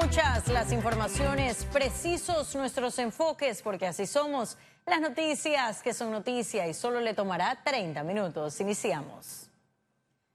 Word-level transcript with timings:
Muchas 0.00 0.46
las 0.48 0.70
informaciones, 0.70 1.64
precisos 1.72 2.54
nuestros 2.54 2.98
enfoques, 3.00 3.62
porque 3.62 3.88
así 3.88 4.06
somos. 4.06 4.56
Las 4.86 5.00
noticias 5.00 5.82
que 5.82 5.92
son 5.92 6.12
noticia 6.12 6.68
y 6.68 6.74
solo 6.74 7.00
le 7.00 7.14
tomará 7.14 7.58
30 7.64 8.04
minutos. 8.04 8.60
Iniciamos. 8.60 9.50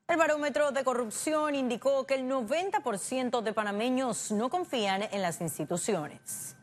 El 0.05 0.18
barómetro 0.18 0.73
de 0.73 0.84
corrupción 0.84 1.55
indicó 1.55 2.05
que 2.05 2.15
el 2.15 2.29
90% 2.29 3.41
de 3.41 3.54
panameños 3.54 4.31
no 4.31 4.49
confían 4.49 5.04
en 5.12 5.22
las 5.22 5.40
instituciones. 5.40 6.58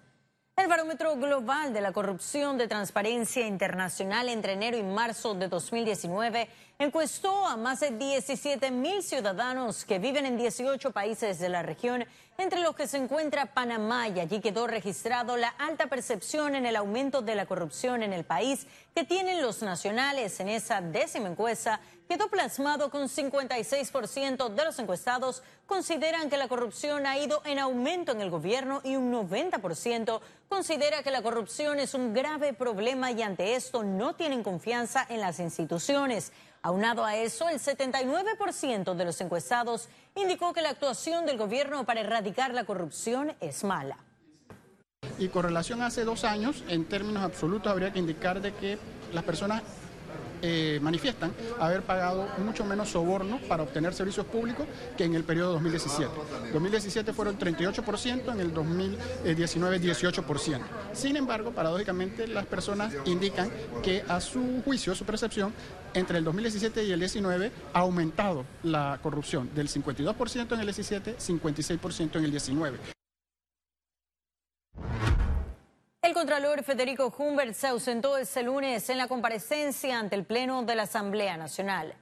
El 0.60 0.68
barómetro 0.68 1.16
global 1.16 1.72
de 1.72 1.80
la 1.80 1.90
corrupción 1.90 2.58
de 2.58 2.68
Transparencia 2.68 3.46
Internacional 3.46 4.28
entre 4.28 4.52
enero 4.52 4.76
y 4.76 4.82
marzo 4.82 5.34
de 5.34 5.48
2019 5.48 6.50
encuestó 6.78 7.46
a 7.46 7.56
más 7.56 7.80
de 7.80 7.92
17 7.92 8.70
mil 8.70 9.02
ciudadanos 9.02 9.86
que 9.86 9.98
viven 9.98 10.26
en 10.26 10.36
18 10.36 10.90
países 10.90 11.38
de 11.38 11.48
la 11.48 11.62
región, 11.62 12.04
entre 12.36 12.60
los 12.60 12.76
que 12.76 12.86
se 12.86 12.98
encuentra 12.98 13.46
Panamá, 13.46 14.08
y 14.08 14.20
allí 14.20 14.40
quedó 14.40 14.66
registrado 14.66 15.38
la 15.38 15.48
alta 15.48 15.86
percepción 15.86 16.54
en 16.54 16.66
el 16.66 16.76
aumento 16.76 17.22
de 17.22 17.36
la 17.36 17.46
corrupción 17.46 18.02
en 18.02 18.12
el 18.12 18.24
país 18.24 18.66
que 18.94 19.04
tienen 19.04 19.40
los 19.40 19.62
nacionales. 19.62 20.40
En 20.40 20.48
esa 20.48 20.82
décima 20.82 21.30
encuesta 21.30 21.80
quedó 22.10 22.26
plasmado 22.26 22.90
con 22.90 23.08
56% 23.08 24.48
de 24.48 24.64
los 24.64 24.80
encuestados 24.80 25.44
consideran 25.66 26.28
que 26.28 26.38
la 26.38 26.48
corrupción 26.48 27.06
ha 27.06 27.16
ido 27.16 27.40
en 27.44 27.60
aumento 27.60 28.10
en 28.10 28.20
el 28.20 28.30
gobierno 28.30 28.80
y 28.82 28.96
un 28.96 29.12
90% 29.12 30.20
considera 30.48 31.04
que 31.04 31.12
la 31.12 31.22
corrupción 31.22 31.78
es 31.78 31.94
un 31.94 32.12
grave 32.12 32.52
problema 32.52 33.12
y 33.12 33.22
ante 33.22 33.54
esto 33.54 33.84
no 33.84 34.16
tienen 34.16 34.42
confianza 34.42 35.06
en 35.08 35.20
las 35.20 35.38
instituciones. 35.38 36.32
Aunado 36.62 37.04
a 37.04 37.14
eso, 37.14 37.48
el 37.48 37.60
79% 37.60 38.94
de 38.94 39.04
los 39.04 39.20
encuestados 39.20 39.88
indicó 40.16 40.52
que 40.52 40.62
la 40.62 40.70
actuación 40.70 41.26
del 41.26 41.38
gobierno 41.38 41.86
para 41.86 42.00
erradicar 42.00 42.52
la 42.52 42.64
corrupción 42.64 43.36
es 43.40 43.62
mala. 43.62 43.98
Y 45.20 45.28
con 45.28 45.44
relación 45.44 45.80
a 45.80 45.86
hace 45.86 46.02
dos 46.02 46.24
años, 46.24 46.64
en 46.66 46.86
términos 46.86 47.22
absolutos, 47.22 47.70
habría 47.70 47.92
que 47.92 48.00
indicar 48.00 48.40
de 48.40 48.52
que 48.52 48.78
las 49.12 49.22
personas 49.22 49.62
eh, 50.42 50.78
manifiestan 50.82 51.32
haber 51.58 51.82
pagado 51.82 52.28
mucho 52.38 52.64
menos 52.64 52.90
soborno 52.90 53.40
para 53.48 53.62
obtener 53.62 53.94
servicios 53.94 54.26
públicos 54.26 54.66
que 54.96 55.04
en 55.04 55.14
el 55.14 55.24
periodo 55.24 55.52
2017. 55.54 56.10
2017 56.52 57.12
fueron 57.12 57.38
38%, 57.38 58.32
en 58.32 58.40
el 58.40 58.52
2019 58.52 59.80
18%. 59.80 60.60
Sin 60.92 61.16
embargo, 61.16 61.52
paradójicamente, 61.52 62.26
las 62.26 62.46
personas 62.46 62.94
indican 63.04 63.50
que 63.82 64.02
a 64.08 64.20
su 64.20 64.62
juicio, 64.64 64.94
su 64.94 65.04
percepción, 65.04 65.52
entre 65.94 66.18
el 66.18 66.24
2017 66.24 66.84
y 66.84 66.92
el 66.92 67.00
19 67.00 67.50
ha 67.72 67.78
aumentado 67.80 68.44
la 68.62 68.98
corrupción 69.02 69.50
del 69.54 69.68
52% 69.68 70.54
en 70.54 70.60
el 70.60 70.66
17, 70.66 71.16
56% 71.18 72.16
en 72.16 72.24
el 72.24 72.30
19. 72.30 72.99
El 76.02 76.14
Contralor 76.14 76.64
Federico 76.64 77.14
Humbert 77.18 77.52
se 77.52 77.66
ausentó 77.66 78.16
este 78.16 78.42
lunes 78.42 78.88
en 78.88 78.96
la 78.96 79.06
comparecencia 79.06 79.98
ante 79.98 80.16
el 80.16 80.24
Pleno 80.24 80.62
de 80.62 80.74
la 80.74 80.84
Asamblea 80.84 81.36
Nacional. 81.36 81.94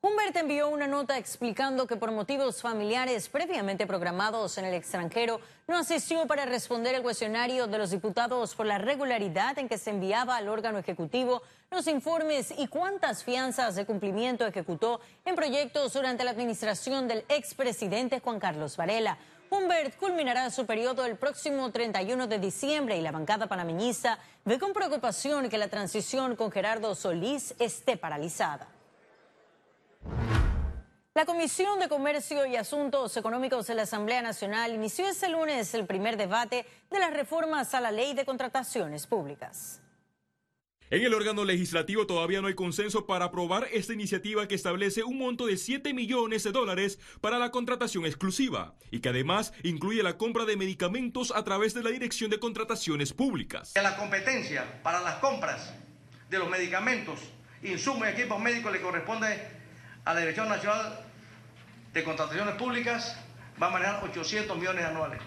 Humbert 0.00 0.34
envió 0.36 0.68
una 0.68 0.88
nota 0.88 1.16
explicando 1.16 1.86
que 1.86 1.94
por 1.94 2.10
motivos 2.10 2.60
familiares 2.60 3.28
previamente 3.28 3.86
programados 3.86 4.58
en 4.58 4.64
el 4.64 4.74
extranjero 4.74 5.40
no 5.68 5.78
asistió 5.78 6.26
para 6.26 6.46
responder 6.46 6.96
el 6.96 7.02
cuestionario 7.02 7.68
de 7.68 7.78
los 7.78 7.92
diputados 7.92 8.56
por 8.56 8.66
la 8.66 8.78
regularidad 8.78 9.56
en 9.60 9.68
que 9.68 9.78
se 9.78 9.90
enviaba 9.90 10.36
al 10.36 10.48
órgano 10.48 10.78
ejecutivo 10.78 11.40
los 11.70 11.86
informes 11.86 12.52
y 12.58 12.66
cuántas 12.66 13.22
fianzas 13.22 13.76
de 13.76 13.86
cumplimiento 13.86 14.44
ejecutó 14.44 15.00
en 15.24 15.36
proyectos 15.36 15.92
durante 15.92 16.24
la 16.24 16.32
administración 16.32 17.06
del 17.06 17.24
expresidente 17.28 18.18
Juan 18.18 18.40
Carlos 18.40 18.76
Varela. 18.76 19.16
Humbert 19.50 19.96
culminará 19.96 20.50
su 20.50 20.66
periodo 20.66 21.04
el 21.04 21.16
próximo 21.16 21.70
31 21.70 22.26
de 22.26 22.38
diciembre 22.38 22.96
y 22.96 23.00
la 23.00 23.12
bancada 23.12 23.46
panameñista 23.46 24.18
ve 24.44 24.58
con 24.58 24.72
preocupación 24.72 25.48
que 25.48 25.58
la 25.58 25.68
transición 25.68 26.36
con 26.36 26.50
Gerardo 26.50 26.94
Solís 26.94 27.54
esté 27.58 27.96
paralizada. 27.96 28.68
La 31.14 31.26
Comisión 31.26 31.78
de 31.78 31.88
Comercio 31.88 32.44
y 32.44 32.56
Asuntos 32.56 33.16
Económicos 33.16 33.68
de 33.68 33.76
la 33.76 33.82
Asamblea 33.82 34.20
Nacional 34.20 34.74
inició 34.74 35.06
este 35.06 35.28
lunes 35.28 35.72
el 35.74 35.86
primer 35.86 36.16
debate 36.16 36.66
de 36.90 36.98
las 36.98 37.12
reformas 37.12 37.72
a 37.74 37.80
la 37.80 37.92
ley 37.92 38.14
de 38.14 38.24
contrataciones 38.24 39.06
públicas. 39.06 39.80
En 40.94 41.02
el 41.02 41.12
órgano 41.12 41.44
legislativo 41.44 42.06
todavía 42.06 42.40
no 42.40 42.46
hay 42.46 42.54
consenso 42.54 43.04
para 43.04 43.24
aprobar 43.24 43.66
esta 43.72 43.92
iniciativa 43.92 44.46
que 44.46 44.54
establece 44.54 45.02
un 45.02 45.18
monto 45.18 45.46
de 45.46 45.56
7 45.56 45.92
millones 45.92 46.44
de 46.44 46.52
dólares 46.52 47.00
para 47.20 47.40
la 47.40 47.50
contratación 47.50 48.06
exclusiva 48.06 48.76
y 48.92 49.00
que 49.00 49.08
además 49.08 49.52
incluye 49.64 50.04
la 50.04 50.16
compra 50.16 50.44
de 50.44 50.56
medicamentos 50.56 51.32
a 51.34 51.42
través 51.42 51.74
de 51.74 51.82
la 51.82 51.90
Dirección 51.90 52.30
de 52.30 52.38
Contrataciones 52.38 53.12
Públicas. 53.12 53.72
La 53.74 53.96
competencia 53.96 54.80
para 54.84 55.00
las 55.00 55.16
compras 55.16 55.74
de 56.30 56.38
los 56.38 56.48
medicamentos, 56.48 57.18
insumos 57.64 58.06
y 58.06 58.12
equipos 58.12 58.38
médicos 58.40 58.70
le 58.70 58.80
corresponde 58.80 59.48
a 60.04 60.14
la 60.14 60.20
Dirección 60.20 60.48
Nacional 60.48 61.00
de 61.92 62.04
Contrataciones 62.04 62.54
Públicas, 62.54 63.16
va 63.60 63.66
a 63.66 63.70
manejar 63.70 64.04
800 64.04 64.56
millones 64.56 64.84
anuales. 64.84 65.20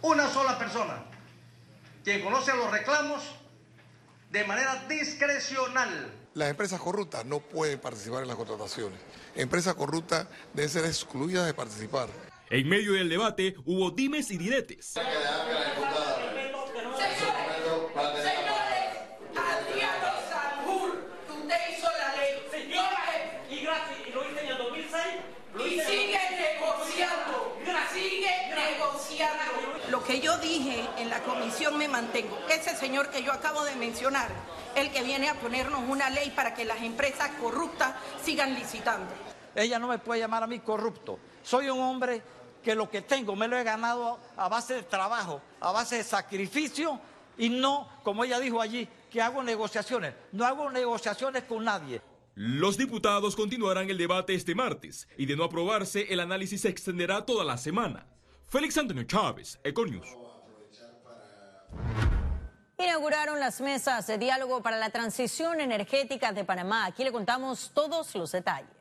Una 0.00 0.30
sola 0.30 0.58
persona, 0.58 1.04
quien 2.02 2.22
conoce 2.22 2.56
los 2.56 2.70
reclamos 2.70 3.38
de 4.30 4.44
manera 4.44 4.84
discrecional. 4.88 6.12
Las 6.34 6.50
empresas 6.50 6.80
corruptas 6.80 7.24
no 7.24 7.40
pueden 7.40 7.80
participar 7.80 8.22
en 8.22 8.28
las 8.28 8.36
contrataciones. 8.36 8.98
Empresas 9.34 9.74
corruptas 9.74 10.26
deben 10.52 10.70
ser 10.70 10.84
excluidas 10.84 11.46
de 11.46 11.54
participar. 11.54 12.08
En 12.50 12.68
medio 12.68 12.92
del 12.92 13.08
debate 13.08 13.54
hubo 13.64 13.90
dimes 13.90 14.30
y 14.30 14.38
diretes. 14.38 14.94
Dije 30.38 30.88
en 30.98 31.10
la 31.10 31.22
comisión 31.22 31.76
me 31.76 31.88
mantengo. 31.88 32.38
Ese 32.48 32.76
señor 32.76 33.10
que 33.10 33.22
yo 33.22 33.32
acabo 33.32 33.64
de 33.64 33.76
mencionar, 33.76 34.28
el 34.74 34.90
que 34.90 35.02
viene 35.02 35.28
a 35.28 35.34
ponernos 35.34 35.82
una 35.88 36.10
ley 36.10 36.30
para 36.30 36.54
que 36.54 36.64
las 36.64 36.82
empresas 36.82 37.30
corruptas 37.40 37.94
sigan 38.22 38.54
licitando. 38.54 39.12
Ella 39.54 39.78
no 39.78 39.88
me 39.88 39.98
puede 39.98 40.20
llamar 40.20 40.42
a 40.42 40.46
mí 40.46 40.60
corrupto. 40.60 41.18
Soy 41.42 41.68
un 41.68 41.80
hombre 41.80 42.22
que 42.62 42.74
lo 42.74 42.90
que 42.90 43.02
tengo 43.02 43.34
me 43.34 43.48
lo 43.48 43.56
he 43.56 43.64
ganado 43.64 44.18
a 44.36 44.48
base 44.48 44.74
de 44.74 44.82
trabajo, 44.82 45.40
a 45.60 45.72
base 45.72 45.96
de 45.96 46.04
sacrificio 46.04 47.00
y 47.36 47.48
no, 47.48 47.88
como 48.02 48.24
ella 48.24 48.40
dijo 48.40 48.60
allí, 48.60 48.88
que 49.10 49.22
hago 49.22 49.42
negociaciones. 49.42 50.14
No 50.32 50.44
hago 50.44 50.70
negociaciones 50.70 51.44
con 51.44 51.64
nadie. 51.64 52.00
Los 52.34 52.76
diputados 52.76 53.34
continuarán 53.34 53.90
el 53.90 53.98
debate 53.98 54.34
este 54.34 54.54
martes 54.54 55.08
y 55.16 55.26
de 55.26 55.36
no 55.36 55.44
aprobarse 55.44 56.12
el 56.12 56.20
análisis 56.20 56.60
se 56.60 56.68
extenderá 56.68 57.26
toda 57.26 57.44
la 57.44 57.58
semana. 57.58 58.06
Félix 58.46 58.78
Antonio 58.78 59.04
Chávez, 59.04 59.58
Econius. 59.64 60.06
Inauguraron 62.78 63.40
las 63.40 63.60
mesas 63.60 64.06
de 64.06 64.18
diálogo 64.18 64.62
para 64.62 64.76
la 64.76 64.90
transición 64.90 65.60
energética 65.60 66.32
de 66.32 66.44
Panamá. 66.44 66.86
Aquí 66.86 67.02
le 67.02 67.10
contamos 67.10 67.72
todos 67.74 68.14
los 68.14 68.30
detalles. 68.30 68.78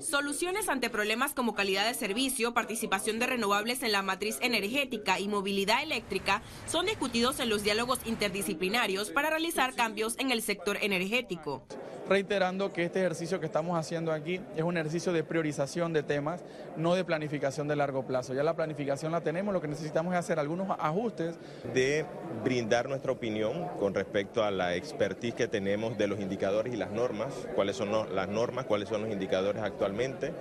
Soluciones 0.00 0.68
ante 0.68 0.90
problemas 0.90 1.32
como 1.32 1.54
calidad 1.54 1.86
de 1.86 1.94
servicio, 1.94 2.52
participación 2.52 3.18
de 3.18 3.26
renovables 3.26 3.82
en 3.82 3.92
la 3.92 4.02
matriz 4.02 4.38
energética 4.42 5.18
y 5.18 5.28
movilidad 5.28 5.82
eléctrica 5.82 6.42
son 6.66 6.86
discutidos 6.86 7.40
en 7.40 7.48
los 7.48 7.62
diálogos 7.62 8.00
interdisciplinarios 8.04 9.10
para 9.10 9.30
realizar 9.30 9.74
cambios 9.74 10.18
en 10.18 10.32
el 10.32 10.42
sector 10.42 10.76
energético 10.82 11.66
reiterando 12.12 12.74
que 12.74 12.84
este 12.84 13.00
ejercicio 13.00 13.40
que 13.40 13.46
estamos 13.46 13.78
haciendo 13.78 14.12
aquí 14.12 14.38
es 14.54 14.62
un 14.62 14.76
ejercicio 14.76 15.14
de 15.14 15.24
priorización 15.24 15.94
de 15.94 16.02
temas, 16.02 16.44
no 16.76 16.94
de 16.94 17.04
planificación 17.04 17.68
de 17.68 17.74
largo 17.74 18.04
plazo. 18.04 18.34
Ya 18.34 18.42
la 18.42 18.54
planificación 18.54 19.12
la 19.12 19.22
tenemos, 19.22 19.54
lo 19.54 19.62
que 19.62 19.68
necesitamos 19.68 20.12
es 20.12 20.18
hacer 20.18 20.38
algunos 20.38 20.68
ajustes. 20.78 21.36
De 21.72 22.04
brindar 22.44 22.86
nuestra 22.86 23.12
opinión 23.12 23.66
con 23.80 23.94
respecto 23.94 24.44
a 24.44 24.50
la 24.50 24.74
expertise 24.74 25.34
que 25.34 25.48
tenemos 25.48 25.96
de 25.96 26.06
los 26.06 26.20
indicadores 26.20 26.74
y 26.74 26.76
las 26.76 26.90
normas, 26.90 27.32
cuáles 27.54 27.76
son 27.76 27.90
las 28.14 28.28
normas, 28.28 28.66
cuáles 28.66 28.90
son 28.90 29.02
los 29.02 29.10
indicadores 29.10 29.62
actualmente 29.62 30.32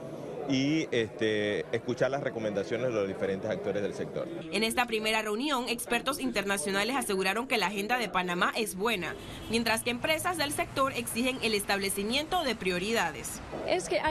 y 0.50 0.88
este, 0.92 1.66
escuchar 1.72 2.12
las 2.12 2.22
recomendaciones 2.22 2.88
de 2.88 2.94
los 2.94 3.08
diferentes 3.08 3.50
actores 3.50 3.82
del 3.82 3.94
sector. 3.94 4.28
En 4.52 4.64
esta 4.64 4.86
primera 4.86 5.22
reunión, 5.22 5.68
expertos 5.70 6.20
internacionales 6.20 6.96
aseguraron 6.96 7.48
que 7.48 7.58
la 7.58 7.68
agenda 7.68 7.98
de 7.98 8.10
Panamá 8.10 8.52
es 8.56 8.76
buena, 8.76 9.16
mientras 9.50 9.84
que 9.84 9.90
empresas 9.90 10.38
del 10.38 10.52
sector 10.52 10.94
exigen 10.94 11.38
el 11.42 11.54
establecimiento 11.54 12.44
de 12.44 12.56
prioridades. 12.56 13.42
Es 13.68 13.90
que 13.90 14.02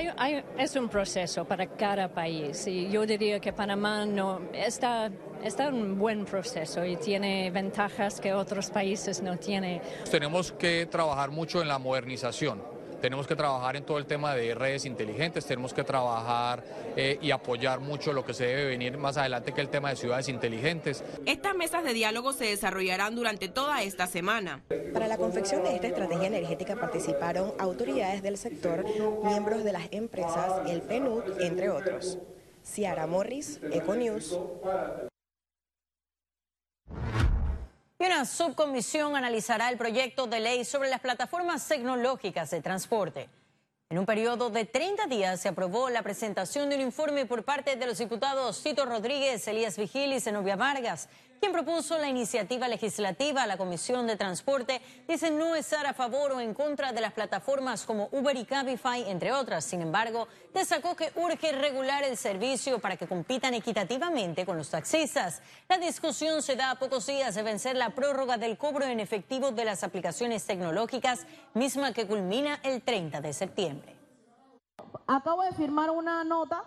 es 0.59 0.77
un 0.77 0.89
proceso 0.89 1.45
para 1.45 1.67
cada 1.67 2.09
país 2.09 2.67
y 2.67 2.91
yo 2.91 3.07
diría 3.07 3.41
que 3.41 3.53
Panamá 3.53 4.07
no 4.07 4.41
está 4.53 5.11
está 5.45 5.69
en 5.69 5.75
un 5.75 5.99
buen 5.99 6.25
proceso 6.27 6.85
y 6.85 6.97
tiene 6.97 7.51
ventajas 7.51 8.21
que 8.21 8.35
otros 8.35 8.71
países 8.71 9.23
no 9.23 9.39
tienen. 9.39 9.81
Tenemos 10.11 10.53
que 10.53 10.87
trabajar 10.87 11.31
mucho 11.31 11.63
en 11.63 11.69
la 11.69 11.79
modernización 11.79 12.80
Tenemos 13.01 13.27
que 13.27 13.37
trabajar 13.37 13.77
en 13.77 13.85
todo 13.85 13.99
el 13.99 14.07
tema 14.07 14.35
de 14.35 14.55
redes 14.55 14.85
inteligentes, 14.85 15.47
tenemos 15.47 15.73
que 15.73 15.85
trabajar 15.85 16.63
eh, 16.97 17.19
y 17.21 17.31
apoyar 17.31 17.81
mucho 17.81 18.13
lo 18.13 18.25
que 18.25 18.35
se 18.35 18.47
debe 18.47 18.67
venir 18.67 18.99
más 18.99 19.17
adelante 19.17 19.53
que 19.53 19.61
el 19.61 19.69
tema 19.69 19.91
de 19.91 19.97
ciudades 19.97 20.29
inteligentes. 20.29 21.03
Estas 21.27 21.55
mesas 21.55 21.85
de 21.85 21.93
diálogo 21.93 22.33
se 22.33 22.47
desarrollarán 22.47 23.15
durante 23.15 23.49
toda 23.49 23.83
esta 23.83 24.07
semana. 24.07 24.63
Para 24.93 25.09
la 25.09 25.17
confección 25.17 25.63
de 25.63 25.75
esta 25.75 25.89
estrategia 25.89 26.27
energética 26.27 26.77
participaron 26.77 27.53
autoridades 27.59 28.23
del 28.23 28.37
sector, 28.37 28.85
miembros 29.25 29.65
de 29.65 29.73
las 29.73 29.89
empresas, 29.93 30.69
el 30.69 30.83
PNUD, 30.83 31.41
entre 31.41 31.71
otros. 31.71 32.19
Ciara 32.63 33.07
Morris, 33.07 33.61
Econews. 33.73 34.39
Y 38.01 38.07
una 38.07 38.25
subcomisión 38.25 39.15
analizará 39.15 39.69
el 39.69 39.77
proyecto 39.77 40.27
de 40.27 40.41
ley 40.41 40.65
sobre 40.65 40.89
las 40.89 41.01
plataformas 41.01 41.69
tecnológicas 41.69 42.51
de 42.51 42.63
transporte. 42.63 43.29
En 43.91 43.99
un 43.99 44.07
periodo 44.07 44.49
de 44.49 44.65
30 44.65 45.07
días 45.07 45.39
se 45.39 45.49
aprobó 45.49 45.91
la 45.91 46.01
presentación 46.01 46.71
de 46.71 46.77
un 46.77 46.81
informe 46.81 47.27
por 47.27 47.45
parte 47.45 47.77
de 47.77 47.87
los 47.87 47.99
diputados 47.99 48.63
Tito 48.63 48.87
Rodríguez, 48.87 49.47
Elías 49.47 49.77
Vigil 49.77 50.15
y 50.15 50.21
Zenobia 50.21 50.57
Vargas, 50.57 51.11
quien 51.41 51.53
propuso 51.53 51.97
la 51.97 52.09
iniciativa 52.09 52.69
legislativa 52.69 53.43
a 53.43 53.47
la 53.47 53.57
Comisión 53.57 54.07
de 54.07 54.17
Transporte, 54.17 54.83
dice 55.09 55.31
no 55.31 55.57
estar 55.57 55.87
a 55.87 55.95
favor 55.95 56.33
o 56.33 56.41
en 56.41 56.53
contra 56.53 56.93
de 56.93 57.01
las 57.01 57.15
plataformas 57.15 57.87
como 57.87 58.11
Uber 58.13 58.37
y 58.37 58.45
Cabify, 58.45 59.11
entre 59.11 59.33
otras. 59.33 59.65
Sin 59.65 59.81
embargo, 59.81 60.29
destacó 60.53 60.95
que 60.95 61.11
urge 61.17 61.53
regular 61.53 62.05
el 62.05 62.19
servicio 62.19 62.79
para 62.79 62.99
que 62.99 63.07
compitan 63.07 63.55
equitativamente 63.55 64.45
con 64.45 64.59
los 64.59 64.69
taxistas. 64.69 65.41
La 65.67 65.79
discusión 65.79 66.43
se 66.43 66.57
da 66.57 66.73
a 66.73 66.79
pocos 66.79 67.07
días 67.07 67.35
de 67.35 67.43
vencer 67.43 67.75
la 67.75 67.91
prórroga 67.91 68.37
del 68.37 68.59
cobro 68.59 68.85
en 68.85 69.01
efectivo 69.01 69.51
de 69.51 69.65
las 69.65 69.83
aplicaciones 69.83 70.45
tecnológicas, 70.45 71.27
misma 71.55 71.95
que 71.95 72.07
culmina 72.07 72.61
el 72.63 72.83
30 72.83 73.23
de 73.23 73.33
septiembre. 73.33 73.97
Acabo 75.07 75.43
de 75.43 75.53
firmar 75.53 75.91
una 75.91 76.23
nota 76.23 76.65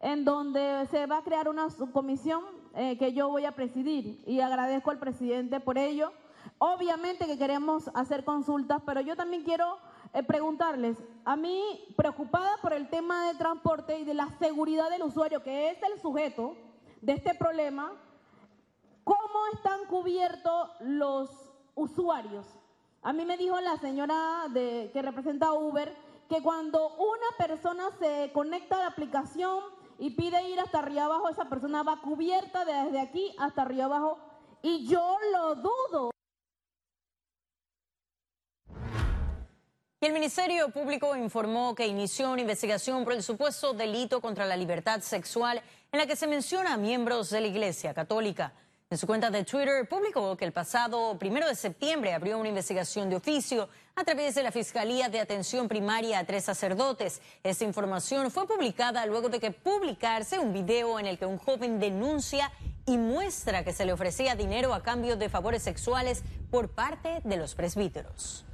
en 0.00 0.24
donde 0.24 0.86
se 0.90 1.06
va 1.06 1.18
a 1.18 1.22
crear 1.22 1.48
una 1.48 1.70
subcomisión 1.70 2.44
eh, 2.74 2.96
que 2.98 3.12
yo 3.12 3.28
voy 3.28 3.44
a 3.44 3.52
presidir 3.52 4.22
y 4.26 4.40
agradezco 4.40 4.90
al 4.90 4.98
presidente 4.98 5.60
por 5.60 5.78
ello. 5.78 6.12
Obviamente 6.58 7.26
que 7.26 7.38
queremos 7.38 7.90
hacer 7.94 8.24
consultas, 8.24 8.82
pero 8.86 9.00
yo 9.00 9.16
también 9.16 9.42
quiero 9.42 9.78
eh, 10.14 10.22
preguntarles, 10.22 10.96
a 11.24 11.36
mí 11.36 11.62
preocupada 11.96 12.56
por 12.62 12.72
el 12.72 12.88
tema 12.88 13.26
del 13.26 13.38
transporte 13.38 13.98
y 13.98 14.04
de 14.04 14.14
la 14.14 14.28
seguridad 14.38 14.88
del 14.90 15.02
usuario, 15.02 15.42
que 15.42 15.70
es 15.70 15.78
el 15.82 16.00
sujeto 16.00 16.56
de 17.00 17.12
este 17.12 17.34
problema, 17.34 17.92
¿cómo 19.04 19.46
están 19.52 19.84
cubiertos 19.86 20.70
los 20.80 21.30
usuarios? 21.74 22.46
A 23.02 23.12
mí 23.12 23.24
me 23.24 23.36
dijo 23.36 23.60
la 23.60 23.76
señora 23.76 24.46
de, 24.50 24.90
que 24.92 25.02
representa 25.02 25.52
Uber 25.52 25.94
que 26.28 26.42
cuando 26.42 26.94
una 26.96 27.46
persona 27.46 27.84
se 27.98 28.30
conecta 28.32 28.76
a 28.76 28.80
la 28.80 28.86
aplicación 28.88 29.77
y 29.98 30.10
pide 30.10 30.42
ir 30.48 30.60
hasta 30.60 30.78
arriba 30.78 31.04
abajo, 31.04 31.28
esa 31.28 31.48
persona 31.48 31.82
va 31.82 32.00
cubierta 32.00 32.64
desde 32.64 33.00
aquí 33.00 33.34
hasta 33.38 33.62
arriba 33.62 33.86
abajo 33.86 34.18
y 34.62 34.86
yo 34.86 35.16
lo 35.32 35.54
dudo. 35.56 36.10
Y 40.00 40.06
el 40.06 40.12
Ministerio 40.12 40.68
Público 40.70 41.16
informó 41.16 41.74
que 41.74 41.86
inició 41.88 42.30
una 42.30 42.40
investigación 42.40 43.02
por 43.02 43.14
el 43.14 43.22
supuesto 43.24 43.72
delito 43.72 44.20
contra 44.20 44.46
la 44.46 44.56
libertad 44.56 45.00
sexual 45.00 45.60
en 45.90 45.98
la 45.98 46.06
que 46.06 46.14
se 46.14 46.28
menciona 46.28 46.74
a 46.74 46.76
miembros 46.76 47.30
de 47.30 47.40
la 47.40 47.48
Iglesia 47.48 47.92
Católica. 47.92 48.52
En 48.90 48.96
su 48.96 49.06
cuenta 49.06 49.28
de 49.28 49.44
Twitter 49.44 49.86
publicó 49.86 50.34
que 50.34 50.46
el 50.46 50.52
pasado 50.52 51.18
primero 51.18 51.46
de 51.46 51.54
septiembre 51.54 52.14
abrió 52.14 52.38
una 52.38 52.48
investigación 52.48 53.10
de 53.10 53.16
oficio 53.16 53.68
a 53.94 54.02
través 54.02 54.34
de 54.34 54.42
la 54.42 54.50
Fiscalía 54.50 55.10
de 55.10 55.20
Atención 55.20 55.68
Primaria 55.68 56.18
a 56.18 56.24
tres 56.24 56.44
sacerdotes. 56.44 57.20
Esta 57.42 57.64
información 57.64 58.30
fue 58.30 58.46
publicada 58.46 59.04
luego 59.04 59.28
de 59.28 59.40
que 59.40 59.50
publicarse 59.50 60.38
un 60.38 60.54
video 60.54 60.98
en 60.98 61.04
el 61.04 61.18
que 61.18 61.26
un 61.26 61.36
joven 61.36 61.78
denuncia 61.78 62.50
y 62.86 62.96
muestra 62.96 63.62
que 63.62 63.74
se 63.74 63.84
le 63.84 63.92
ofrecía 63.92 64.36
dinero 64.36 64.72
a 64.72 64.82
cambio 64.82 65.16
de 65.16 65.28
favores 65.28 65.62
sexuales 65.62 66.22
por 66.50 66.70
parte 66.70 67.20
de 67.24 67.36
los 67.36 67.54
presbíteros 67.54 68.47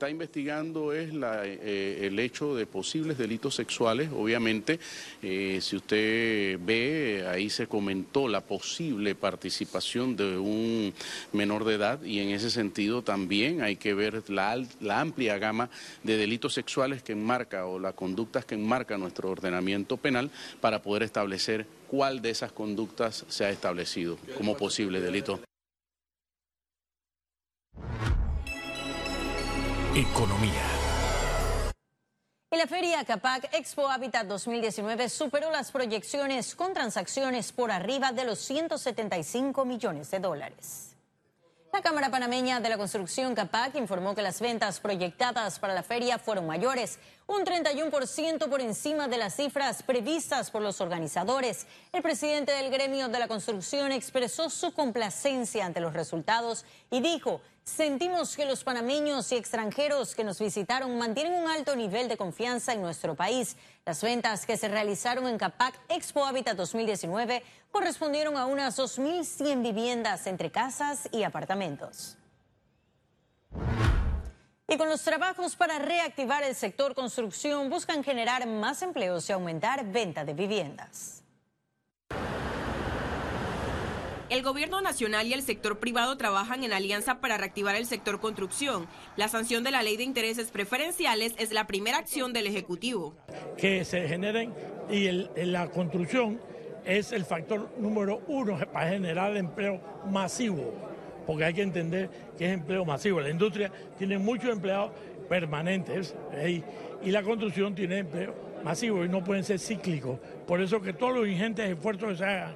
está 0.00 0.08
investigando 0.08 0.94
es 0.94 1.10
eh, 1.12 2.06
el 2.06 2.18
hecho 2.20 2.54
de 2.54 2.64
posibles 2.64 3.18
delitos 3.18 3.54
sexuales. 3.54 4.08
Obviamente, 4.10 4.80
eh, 5.20 5.58
si 5.60 5.76
usted 5.76 6.58
ve, 6.58 7.26
ahí 7.30 7.50
se 7.50 7.66
comentó 7.66 8.26
la 8.26 8.40
posible 8.40 9.14
participación 9.14 10.16
de 10.16 10.38
un 10.38 10.94
menor 11.34 11.66
de 11.66 11.74
edad 11.74 12.02
y 12.02 12.20
en 12.20 12.30
ese 12.30 12.50
sentido 12.50 13.02
también 13.02 13.60
hay 13.60 13.76
que 13.76 13.92
ver 13.92 14.22
la, 14.30 14.64
la 14.80 15.00
amplia 15.00 15.36
gama 15.36 15.68
de 16.02 16.16
delitos 16.16 16.54
sexuales 16.54 17.02
que 17.02 17.12
enmarca 17.12 17.66
o 17.66 17.78
las 17.78 17.92
conductas 17.92 18.46
que 18.46 18.54
enmarca 18.54 18.96
nuestro 18.96 19.28
ordenamiento 19.28 19.98
penal 19.98 20.30
para 20.62 20.80
poder 20.80 21.02
establecer 21.02 21.66
cuál 21.88 22.22
de 22.22 22.30
esas 22.30 22.52
conductas 22.52 23.26
se 23.28 23.44
ha 23.44 23.50
establecido 23.50 24.16
como 24.38 24.56
posible 24.56 25.02
delito. 25.02 25.40
Economía. 29.94 30.62
En 32.48 32.58
la 32.60 32.68
feria 32.68 33.04
Capac 33.04 33.52
Expo 33.52 33.88
Habitat 33.88 34.24
2019 34.28 35.08
superó 35.08 35.50
las 35.50 35.72
proyecciones 35.72 36.54
con 36.54 36.72
transacciones 36.72 37.50
por 37.50 37.72
arriba 37.72 38.12
de 38.12 38.24
los 38.24 38.38
175 38.38 39.64
millones 39.64 40.08
de 40.12 40.20
dólares. 40.20 40.90
La 41.72 41.82
Cámara 41.82 42.10
Panameña 42.10 42.60
de 42.60 42.68
la 42.68 42.78
Construcción 42.78 43.34
CAPAC 43.34 43.76
informó 43.76 44.14
que 44.14 44.22
las 44.22 44.40
ventas 44.40 44.80
proyectadas 44.80 45.60
para 45.60 45.74
la 45.74 45.84
feria 45.84 46.18
fueron 46.18 46.46
mayores, 46.46 46.98
un 47.28 47.44
31% 47.44 48.48
por 48.48 48.60
encima 48.60 49.06
de 49.06 49.18
las 49.18 49.36
cifras 49.36 49.84
previstas 49.84 50.50
por 50.50 50.62
los 50.62 50.80
organizadores. 50.80 51.68
El 51.92 52.02
presidente 52.02 52.50
del 52.52 52.72
gremio 52.72 53.08
de 53.08 53.20
la 53.20 53.28
construcción 53.28 53.92
expresó 53.92 54.50
su 54.50 54.74
complacencia 54.74 55.64
ante 55.64 55.80
los 55.80 55.92
resultados 55.92 56.64
y 56.90 57.00
dijo, 57.00 57.40
sentimos 57.70 58.36
que 58.36 58.44
los 58.44 58.64
panameños 58.64 59.30
y 59.32 59.36
extranjeros 59.36 60.14
que 60.14 60.24
nos 60.24 60.38
visitaron 60.38 60.98
mantienen 60.98 61.32
un 61.32 61.48
alto 61.48 61.74
nivel 61.76 62.08
de 62.08 62.16
confianza 62.16 62.72
en 62.72 62.82
nuestro 62.82 63.14
país. 63.14 63.56
Las 63.86 64.02
ventas 64.02 64.44
que 64.44 64.56
se 64.56 64.68
realizaron 64.68 65.26
en 65.26 65.38
CAPAC 65.38 65.78
Expo 65.88 66.24
Habitat 66.24 66.56
2019 66.56 67.42
correspondieron 67.70 68.36
a 68.36 68.46
unas 68.46 68.78
2.100 68.78 69.62
viviendas 69.62 70.26
entre 70.26 70.50
casas 70.50 71.08
y 71.12 71.22
apartamentos. 71.22 72.16
Y 74.68 74.76
con 74.76 74.88
los 74.88 75.02
trabajos 75.02 75.56
para 75.56 75.78
reactivar 75.78 76.42
el 76.42 76.54
sector 76.54 76.94
construcción 76.94 77.70
buscan 77.70 78.04
generar 78.04 78.46
más 78.46 78.82
empleos 78.82 79.28
y 79.28 79.32
aumentar 79.32 79.84
venta 79.90 80.24
de 80.24 80.34
viviendas. 80.34 81.19
El 84.30 84.44
gobierno 84.44 84.80
nacional 84.80 85.26
y 85.26 85.32
el 85.32 85.42
sector 85.42 85.80
privado 85.80 86.16
trabajan 86.16 86.62
en 86.62 86.72
alianza 86.72 87.20
para 87.20 87.36
reactivar 87.36 87.74
el 87.74 87.84
sector 87.84 88.20
construcción. 88.20 88.86
La 89.16 89.26
sanción 89.26 89.64
de 89.64 89.72
la 89.72 89.82
ley 89.82 89.96
de 89.96 90.04
intereses 90.04 90.52
preferenciales 90.52 91.34
es 91.36 91.50
la 91.50 91.66
primera 91.66 91.98
acción 91.98 92.32
del 92.32 92.46
Ejecutivo. 92.46 93.16
Que 93.58 93.84
se 93.84 94.06
generen 94.06 94.54
y 94.88 95.10
la 95.46 95.68
construcción 95.70 96.40
es 96.84 97.10
el 97.10 97.24
factor 97.24 97.72
número 97.76 98.22
uno 98.28 98.56
para 98.72 98.90
generar 98.90 99.36
empleo 99.36 99.80
masivo, 100.08 100.74
porque 101.26 101.46
hay 101.46 101.54
que 101.54 101.62
entender 101.62 102.08
que 102.38 102.46
es 102.46 102.52
empleo 102.52 102.84
masivo. 102.84 103.20
La 103.20 103.30
industria 103.30 103.72
tiene 103.98 104.16
muchos 104.16 104.52
empleados 104.52 104.92
permanentes 105.28 106.14
y 107.02 107.10
la 107.10 107.24
construcción 107.24 107.74
tiene 107.74 107.98
empleo 107.98 108.32
masivo 108.62 109.04
y 109.04 109.08
no 109.08 109.24
pueden 109.24 109.42
ser 109.42 109.58
cíclicos. 109.58 110.20
Por 110.46 110.60
eso 110.60 110.80
que 110.80 110.92
todos 110.92 111.16
los 111.16 111.26
ingentes 111.26 111.68
esfuerzos 111.68 112.10
que 112.10 112.16
se 112.18 112.24
hagan 112.24 112.54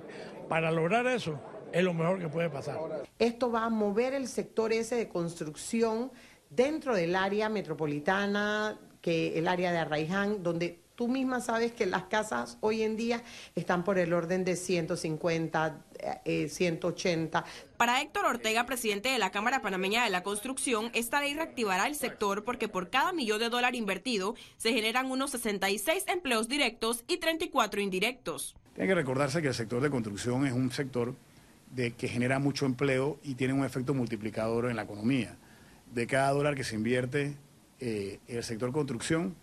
para 0.48 0.70
lograr 0.70 1.04
eso 1.08 1.40
es 1.74 1.82
lo 1.82 1.92
mejor 1.92 2.20
que 2.20 2.28
puede 2.28 2.48
pasar. 2.48 2.78
Esto 3.18 3.50
va 3.50 3.64
a 3.64 3.68
mover 3.68 4.14
el 4.14 4.28
sector 4.28 4.72
ese 4.72 4.94
de 4.94 5.08
construcción 5.08 6.12
dentro 6.48 6.94
del 6.94 7.16
área 7.16 7.48
metropolitana, 7.48 8.78
que 9.00 9.36
el 9.36 9.48
área 9.48 9.72
de 9.72 9.78
Arraiján, 9.78 10.44
donde 10.44 10.78
tú 10.94 11.08
misma 11.08 11.40
sabes 11.40 11.72
que 11.72 11.86
las 11.86 12.04
casas 12.04 12.58
hoy 12.60 12.82
en 12.82 12.96
día 12.96 13.24
están 13.56 13.82
por 13.82 13.98
el 13.98 14.12
orden 14.12 14.44
de 14.44 14.54
150, 14.54 15.84
180. 16.48 17.38
Eh, 17.40 17.42
Para 17.76 18.00
Héctor 18.00 18.26
Ortega, 18.26 18.66
presidente 18.66 19.08
de 19.08 19.18
la 19.18 19.32
Cámara 19.32 19.60
Panameña 19.60 20.04
de 20.04 20.10
la 20.10 20.22
Construcción, 20.22 20.92
esta 20.94 21.20
ley 21.20 21.34
reactivará 21.34 21.88
el 21.88 21.96
sector 21.96 22.44
porque 22.44 22.68
por 22.68 22.88
cada 22.88 23.12
millón 23.12 23.40
de 23.40 23.48
dólar 23.48 23.74
invertido 23.74 24.36
se 24.58 24.72
generan 24.72 25.10
unos 25.10 25.32
66 25.32 26.04
empleos 26.06 26.48
directos 26.48 27.02
y 27.08 27.16
34 27.16 27.80
indirectos. 27.80 28.54
Tiene 28.74 28.86
que 28.86 28.94
recordarse 28.94 29.42
que 29.42 29.48
el 29.48 29.54
sector 29.54 29.82
de 29.82 29.90
construcción 29.90 30.46
es 30.46 30.52
un 30.52 30.70
sector 30.70 31.14
de 31.74 31.92
que 31.92 32.08
genera 32.08 32.38
mucho 32.38 32.66
empleo 32.66 33.18
y 33.22 33.34
tiene 33.34 33.54
un 33.54 33.64
efecto 33.64 33.94
multiplicador 33.94 34.70
en 34.70 34.76
la 34.76 34.82
economía. 34.82 35.36
De 35.92 36.06
cada 36.06 36.30
dólar 36.30 36.54
que 36.54 36.64
se 36.64 36.76
invierte 36.76 37.36
eh, 37.80 38.20
el 38.28 38.44
sector 38.44 38.72
construcción, 38.72 39.34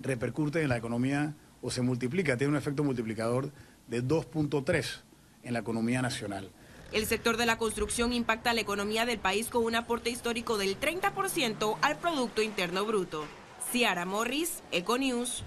repercute 0.00 0.62
en 0.62 0.68
la 0.68 0.76
economía 0.76 1.34
o 1.60 1.70
se 1.70 1.82
multiplica, 1.82 2.36
tiene 2.36 2.52
un 2.52 2.56
efecto 2.56 2.84
multiplicador 2.84 3.50
de 3.88 4.04
2.3 4.04 5.00
en 5.42 5.52
la 5.52 5.58
economía 5.60 6.02
nacional. 6.02 6.50
El 6.92 7.06
sector 7.06 7.36
de 7.36 7.46
la 7.46 7.58
construcción 7.58 8.12
impacta 8.12 8.54
la 8.54 8.60
economía 8.60 9.04
del 9.04 9.18
país 9.18 9.48
con 9.48 9.64
un 9.64 9.74
aporte 9.74 10.10
histórico 10.10 10.56
del 10.56 10.78
30% 10.80 11.76
al 11.82 11.98
Producto 11.98 12.40
Interno 12.40 12.86
Bruto. 12.86 13.24
Ciara 13.70 14.06
Morris, 14.06 14.62
Econews. 14.72 15.44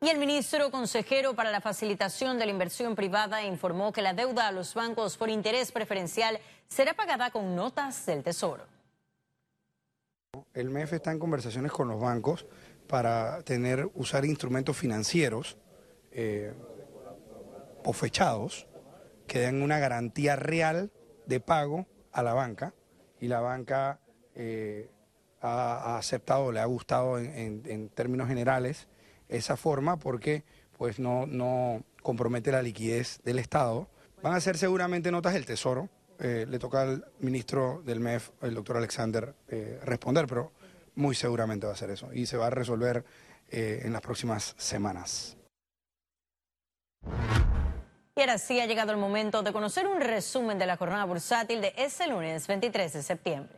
Y 0.00 0.08
el 0.10 0.18
ministro 0.18 0.70
consejero 0.70 1.34
para 1.34 1.50
la 1.50 1.60
facilitación 1.60 2.38
de 2.38 2.46
la 2.46 2.52
inversión 2.52 2.94
privada 2.94 3.42
informó 3.42 3.92
que 3.92 4.00
la 4.00 4.14
deuda 4.14 4.46
a 4.46 4.52
los 4.52 4.74
bancos 4.74 5.16
por 5.16 5.28
interés 5.28 5.72
preferencial 5.72 6.38
será 6.68 6.94
pagada 6.94 7.32
con 7.32 7.56
notas 7.56 8.06
del 8.06 8.22
Tesoro. 8.22 8.64
El 10.54 10.70
MEF 10.70 10.92
está 10.92 11.10
en 11.10 11.18
conversaciones 11.18 11.72
con 11.72 11.88
los 11.88 12.00
bancos 12.00 12.46
para 12.86 13.42
tener, 13.42 13.90
usar 13.94 14.24
instrumentos 14.24 14.76
financieros 14.76 15.56
eh, 16.12 16.54
o 17.84 17.92
fechados 17.92 18.68
que 19.26 19.40
den 19.40 19.62
una 19.62 19.80
garantía 19.80 20.36
real 20.36 20.92
de 21.26 21.40
pago 21.40 21.86
a 22.12 22.22
la 22.22 22.34
banca 22.34 22.72
y 23.18 23.26
la 23.26 23.40
banca 23.40 23.98
eh, 24.36 24.88
ha, 25.40 25.96
aceptado, 25.98 26.52
le 26.52 26.60
ha 26.60 26.66
gustado 26.66 27.18
en 27.18 27.88
términos 27.88 28.28
generales 28.28 28.86
esa 29.28 29.56
forma 29.56 29.98
porque 29.98 30.44
pues 30.76 30.98
no, 30.98 31.26
no 31.26 31.82
compromete 32.02 32.52
la 32.52 32.62
liquidez 32.62 33.20
del 33.24 33.38
Estado. 33.38 33.88
Van 34.22 34.34
a 34.34 34.40
ser 34.40 34.56
seguramente 34.56 35.10
notas 35.10 35.34
del 35.34 35.44
Tesoro. 35.44 35.88
Eh, 36.20 36.46
le 36.48 36.58
toca 36.58 36.82
al 36.82 37.04
ministro 37.20 37.82
del 37.84 38.00
MEF, 38.00 38.30
el 38.42 38.54
doctor 38.54 38.76
Alexander, 38.76 39.34
eh, 39.48 39.78
responder, 39.84 40.26
pero 40.26 40.52
muy 40.96 41.14
seguramente 41.14 41.66
va 41.66 41.72
a 41.72 41.76
ser 41.76 41.90
eso 41.90 42.12
y 42.12 42.26
se 42.26 42.36
va 42.36 42.48
a 42.48 42.50
resolver 42.50 43.04
eh, 43.50 43.82
en 43.84 43.92
las 43.92 44.02
próximas 44.02 44.54
semanas. 44.58 45.36
Y 48.16 48.20
ahora 48.20 48.38
sí 48.38 48.58
ha 48.58 48.66
llegado 48.66 48.90
el 48.90 48.98
momento 48.98 49.42
de 49.42 49.52
conocer 49.52 49.86
un 49.86 50.00
resumen 50.00 50.58
de 50.58 50.66
la 50.66 50.76
jornada 50.76 51.04
bursátil 51.04 51.60
de 51.60 51.72
este 51.76 52.08
lunes 52.08 52.48
23 52.48 52.92
de 52.92 53.02
septiembre. 53.02 53.57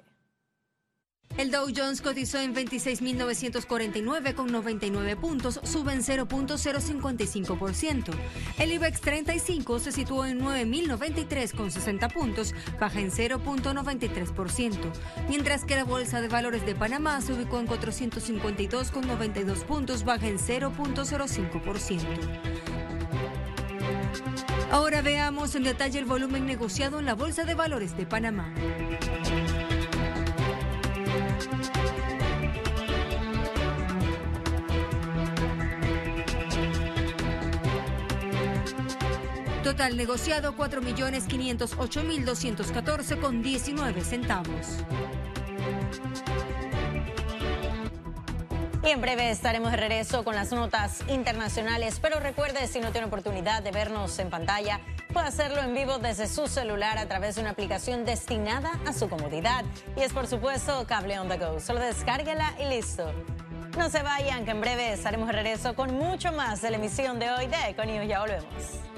El 1.41 1.51
Dow 1.51 1.67
Jones 1.75 2.03
cotizó 2.03 2.39
en 2.39 2.55
26.949 2.55 4.35
con 4.35 4.53
99 4.53 5.17
puntos, 5.17 5.59
suben 5.63 6.03
0.055%. 6.03 8.11
El 8.59 8.73
IBEX 8.73 9.01
35 9.01 9.79
se 9.79 9.91
situó 9.91 10.27
en 10.27 10.43
9.093 10.43 11.57
con 11.57 11.71
60 11.71 12.11
puntos, 12.11 12.55
baja 12.79 13.01
en 13.01 13.11
0.93%, 13.11 14.77
mientras 15.31 15.65
que 15.65 15.77
la 15.77 15.85
Bolsa 15.85 16.21
de 16.21 16.29
Valores 16.29 16.67
de 16.67 16.75
Panamá 16.75 17.23
se 17.23 17.33
ubicó 17.33 17.59
en 17.59 17.69
452 17.69 18.91
con 18.91 19.07
92 19.07 19.65
puntos, 19.65 20.05
baja 20.05 20.29
en 20.29 20.37
0.05%. 20.37 22.03
Ahora 24.71 25.01
veamos 25.01 25.55
en 25.55 25.63
detalle 25.63 26.01
el 26.01 26.05
volumen 26.05 26.45
negociado 26.45 27.01
en 27.01 27.07
la 27.07 27.15
Bolsa 27.15 27.45
de 27.45 27.55
Valores 27.55 27.97
de 27.97 28.05
Panamá. 28.05 28.53
Total 39.65 39.97
negociado 39.97 40.55
4.508.214 40.57 43.21
con 43.21 43.43
19 43.43 44.01
centavos. 44.03 44.79
Y 48.83 48.89
en 48.89 49.01
breve 49.01 49.31
estaremos 49.31 49.71
de 49.71 49.77
regreso 49.77 50.25
con 50.25 50.35
las 50.35 50.51
notas 50.53 51.05
internacionales, 51.09 52.01
pero 52.01 52.19
recuerde 52.19 52.67
si 52.67 52.81
no 52.81 52.91
tiene 52.91 53.07
oportunidad 53.07 53.63
de 53.63 53.71
vernos 53.71 54.19
en 54.19 54.31
pantalla, 54.31 54.81
puede 55.11 55.29
hacerlo 55.29 55.61
en 55.61 55.75
vivo 55.75 55.99
desde 55.99 56.27
su 56.27 56.47
celular 56.47 56.99
a 56.99 57.07
través 57.07 57.35
de 57.35 57.43
una 57.43 57.51
aplicación 57.51 58.05
destinada 58.05 58.73
a 58.87 58.93
su 58.93 59.09
comodidad. 59.09 59.65
Y 59.97 60.01
es 60.01 60.13
por 60.13 60.27
supuesto 60.27 60.87
Cable 60.87 61.19
on 61.19 61.29
the 61.29 61.37
Go. 61.37 61.61
Solo 61.61 61.81
descárguela 61.81 62.55
y 62.59 62.67
listo. 62.67 63.13
No 63.77 63.89
se 63.89 64.03
vayan, 64.03 64.45
que 64.45 64.51
en 64.51 64.61
breve 64.61 64.93
estaremos 64.93 65.29
de 65.29 65.35
regreso 65.35 65.75
con 65.75 65.95
mucho 65.95 66.33
más 66.33 66.61
de 66.61 66.71
la 66.71 66.77
emisión 66.77 67.19
de 67.19 67.31
hoy 67.31 67.47
de 67.47 67.71
Econius. 67.71 68.07
Ya 68.07 68.21
volvemos. 68.21 68.90